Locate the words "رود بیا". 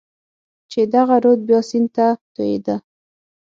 1.23-1.59